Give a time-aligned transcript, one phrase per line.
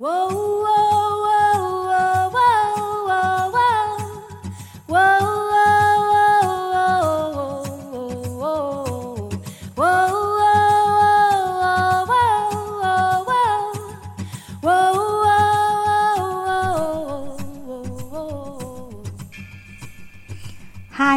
[0.00, 0.59] Whoa.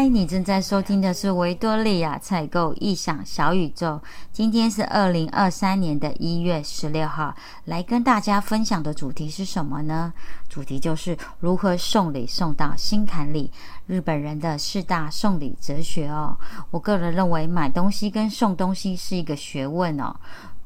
[0.09, 4.01] 你正在收听的是维多利亚采购异想小宇宙。
[4.31, 7.35] 今天是二零二三年的一月十六号，
[7.65, 10.13] 来跟大家分享的主题是什么呢？
[10.49, 13.51] 主题就是如何送礼送到心坎里，
[13.87, 16.37] 日本人的四大送礼哲学哦。
[16.71, 20.15] 我个人认为，买东西跟送东西是一个学问哦。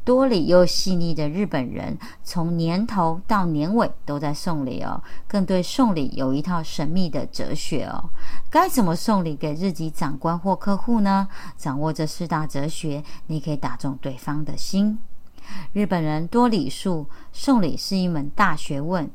[0.08, 8.10] 多礼又细腻的日本人，从年头到年尾都在送礼哦，更对送礼有一套神秘的哲学哦。
[8.50, 11.28] 该怎么送礼给日籍长官或客户呢？
[11.58, 14.98] 掌握这四大哲学，你可以打中对方的心。
[15.74, 19.12] 日本人多礼数，送礼是一门大学问。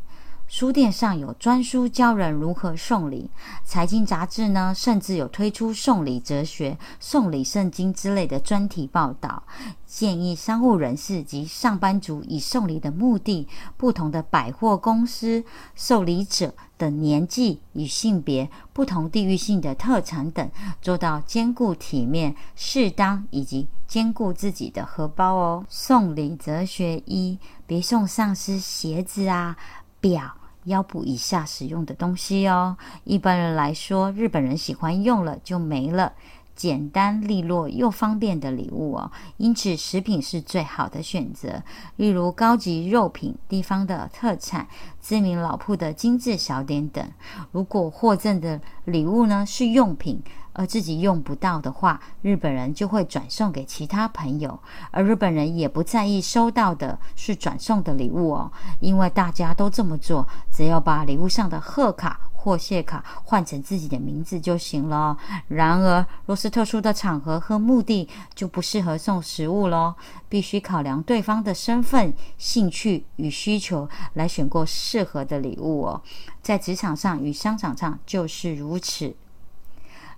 [0.53, 3.31] 书店上有专书教人如何送礼，
[3.65, 9.45] 财经杂志呢，甚至有推出送礼哲学、送礼圣经之类的专题报道，
[9.87, 15.43] 建议商务人士及上班族以送礼的目的、不同的百货公司、
[15.75, 20.51] 受礼者的年纪与性别、不同地域性的特产等，
[20.83, 25.65] 做到兼顾体面、适当以及兼顾自己的荷包哦。
[25.71, 29.57] 送礼哲学一：别送上司鞋子啊、
[29.99, 30.37] 表。
[30.65, 32.77] 腰部以下使用的东西哦。
[33.05, 36.13] 一般人来说，日本人喜欢用了就没了，
[36.55, 39.11] 简单利落又方便的礼物哦。
[39.37, 41.63] 因此，食品是最好的选择，
[41.97, 44.67] 例如高级肉品、地方的特产、
[45.01, 47.05] 知名老铺的精致小点等。
[47.51, 50.23] 如果获赠的礼物呢是用品，
[50.55, 65.17] 而自己用不到的话，日本人就会转送给其他朋友，而日本人也不在意收到的是转送的礼物哦，因为大家都这么做，只要把礼物上的贺卡或谢卡换成自己的名字就行了。
[65.47, 69.95] 然而，若是特殊的场合和目的，就不适合送食物喽，
[70.29, 76.03] 必须考量对方的身份、兴趣与需求来选购适合的礼物哦。
[76.43, 79.15] 在职场上与商场上就是如此。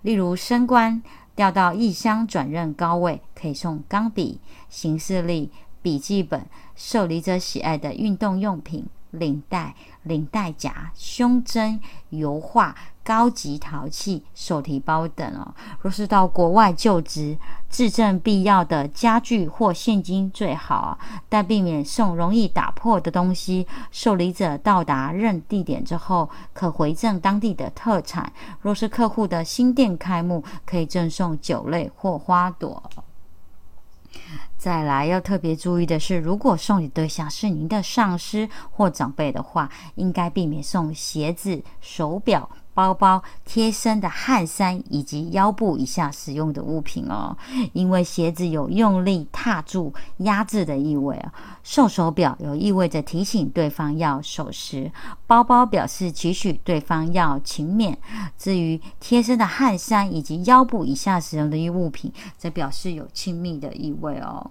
[0.00, 1.02] 例如升官
[1.36, 4.40] 调到异乡转任高位，可以送钢笔、
[4.70, 5.50] 行事历、
[5.82, 8.86] 笔记本，受礼者喜爱的运动用品。
[9.18, 11.80] 领带、领带夹、胸针、
[12.10, 15.54] 油画、高级陶器、手提包等哦。
[15.80, 17.36] 若是到国外就职，
[17.68, 20.98] 自证必要的家具或现金最好，
[21.28, 23.66] 但避免送容易打破的东西。
[23.90, 28.32] 受礼者到达任地点之后，可回赠当地的特产。
[28.60, 32.82] 若是客户的新店开幕，可以赠送酒类或花朵。
[34.64, 42.48] 再来要特别注意的是，如果送礼对象是您的上司或长辈的话，应该避免送鞋子、手表。
[42.74, 47.36] 包包、贴身的汗衫以及腰部以下使用的物品哦，
[47.72, 51.32] 因为鞋子有用力踏住、压制的意味啊。
[51.62, 54.92] 瘦手表有意味着提醒对方要守时，
[55.26, 57.96] 包包表示期许对方要勤勉。
[58.36, 64.50] 至于贴身的汗衫以及腰部以下使用的物品，则表示有亲密的意味哦。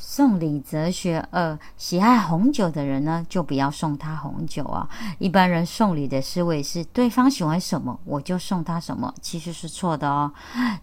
[0.00, 4.88] 送礼哲学二：喜爱红酒的人呢，就不要送他红酒啊。
[5.18, 10.32] 一般人送礼的思维是，对方喜欢什么，我就送他什么，其实是错的哦。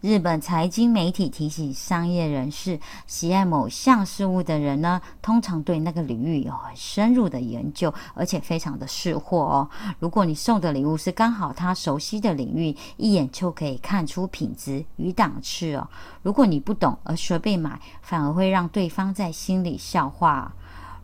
[0.02, 2.78] 日本财经媒体提醒商业人士，
[3.08, 9.70] 喜爱某项事物的人呢，通常对那个领域有很深入的研究，而且非常的识货哦。
[10.00, 15.88] 如果你送的礼物是刚好他熟悉的领域，一眼就可以看出品质与档次哦。
[16.22, 19.05] 如果你不懂而随便买，反而会让对方。
[19.14, 20.54] 在心里笑话。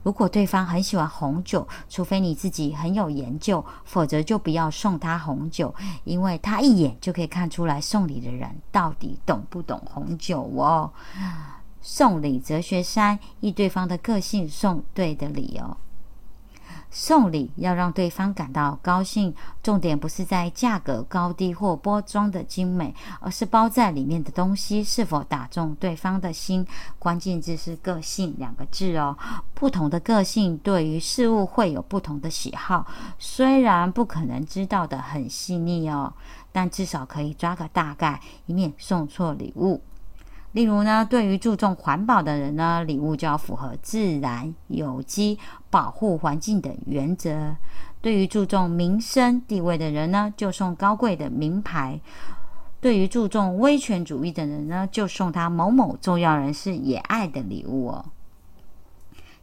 [0.03, 5.73] 如果对方很喜欢红酒，除非你自己很有研究，否则就不要送他红酒，
[6.06, 10.91] 因为他一眼就可以看出来送礼的人到底懂不懂红酒哦。
[11.81, 15.78] 送礼哲学三：依对方的个性送对的理由。
[16.91, 19.34] 送礼要让对方感到高兴，
[19.64, 26.67] 重点不是在价格高低或包装的精美，而是包在里面的东西是否打中对方的心。
[26.99, 29.17] 关键字是“个性”两个字哦。
[29.53, 32.85] 不同的个性对于事物会有不同的喜好，
[33.17, 36.14] 虽然不可能知道的很细腻哦，
[36.52, 39.82] 但至少可以抓个大概，以免送错礼物。
[40.53, 45.39] 例如呢，对于注重环保的人呢，礼物就要符合自然、有机、
[45.69, 47.55] 保护环境等原则；
[48.01, 51.99] 对于注重民生地位的人呢，就送高贵的名牌；
[52.81, 58.05] 对于注重威权主义的人呢，就送他某某重要人士也爱的礼物哦。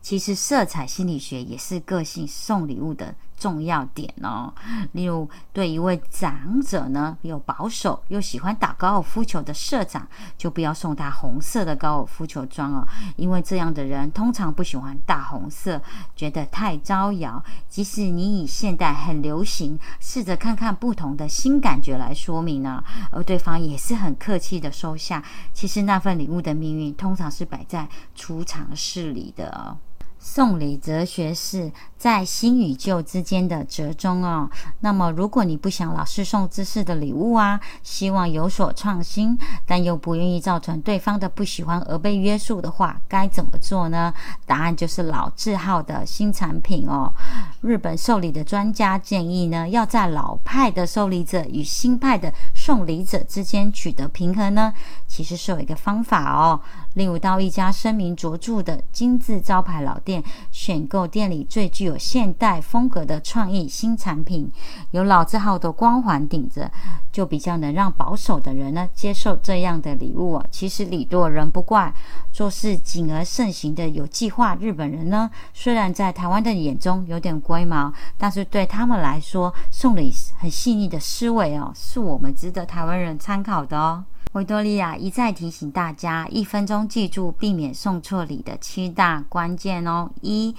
[0.02, 3.14] 其实色彩心理学也是个性送礼物的。
[3.38, 4.52] 重要点哦，
[4.93, 10.06] 例如对一位长者呢，又保守又喜欢打高尔夫球的社长，
[10.37, 12.87] 就不要送他红色的高尔夫球装哦，
[13.17, 15.81] 因为这样的人通常不喜欢大红色，
[16.17, 17.43] 觉得太招摇。
[17.69, 22.82] 即使你以现代很流行，试着看看不同的新感觉来说明呢，
[23.12, 25.23] 而对方也是很客气的收下。
[25.52, 29.79] 其实那份礼物的命运，通常是摆在储藏室里的哦。
[30.20, 34.49] 送礼哲学是在新与旧之间的折中哦。
[34.81, 39.37] 那么，如果你不想老是送知识的礼物啊，希望有所创新，
[39.67, 44.15] 但又不愿意造成对方的不喜欢而被约束的话，该怎么做呢？
[44.47, 47.12] 答案就是老字号的新产品哦。
[47.61, 54.73] 日本受礼的专家建议呢，要在老派的受礼者与新派的送礼者之间取得平衡呢，
[55.09, 56.61] 其实是有一个方法哦。
[56.94, 64.50] 例如到一家声名卓著的金字招牌老店，选购店里最具有现代风格的创意新产品，
[64.93, 66.70] 有老字号的光环顶着，
[67.11, 70.46] 就比较能让保守的人呢接受这样的礼物啊。
[70.50, 71.93] 其实礼多人不怪，
[72.31, 84.05] 做事谨而慎行的有计划日本人呢，虽然在台湾的眼中有点龟毛，但是对他们来说，送礼很细腻的思维哦，是我们值得台湾人参考的哦。
[84.32, 90.55] 维多利亚一再提醒大家，一分钟记住避免送错礼的七大关键哦：一、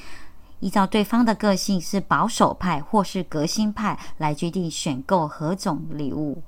[0.60, 6.42] 依照对方的个性是保守派或是革新派来决定选购何种礼物；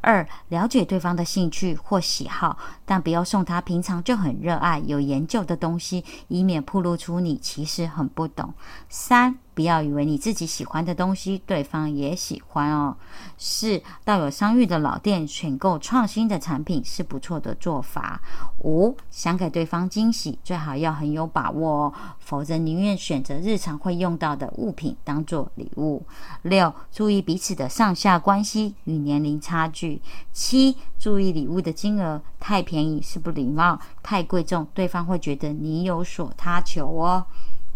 [0.00, 8.50] 二、了解对方的兴趣或喜好，但不要送他平常就很热爱、有研究的东西，以免暴露出你其实很不懂；
[8.88, 9.38] 三。
[9.58, 12.96] 不要以为你自己喜欢的东西，对方也喜欢哦。
[13.36, 18.20] 四到有商誉的老店选购创新的产品是不错的做法。
[18.62, 26.06] 五想给对方惊喜，最好要很有把握哦，否则宁愿选择日常会用到的物品当做礼物。
[26.42, 30.00] 六注意彼此的上下关系与年龄差距。
[30.32, 37.26] 七注意礼物的金额，太便宜是不礼貌，太贵重对方会觉得你有所他求哦。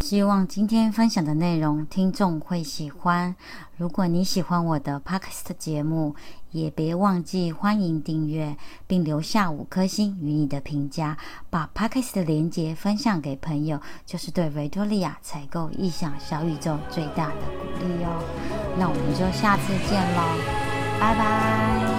[0.02, 3.34] 希望今天分享的内容听众会喜欢。
[3.76, 6.16] 如果你喜欢我的 Podcast 节目，
[6.50, 8.56] 也别忘记欢迎订阅，
[8.88, 11.16] 并留下五颗星与你的评价。
[11.48, 18.22] 把 Podcast 的连接分享给朋友，就是对维多利亚采购异想小宇宙最大的鼓励哦。
[18.76, 21.91] 那我们就下次见喽，拜拜。